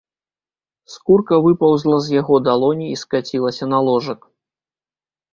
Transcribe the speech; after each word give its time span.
Скурка 0.91 1.35
выпаўзла 1.47 1.97
з 2.05 2.15
яго 2.21 2.39
далоні 2.47 2.87
і 2.93 2.95
скацілася 3.01 3.65
на 3.75 3.79
ложак. 3.89 4.19